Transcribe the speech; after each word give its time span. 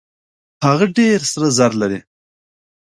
هغه 0.65 0.85
ډېر 0.97 1.19
سره 1.33 1.47
زر 1.57 1.71
لري. 1.81 1.99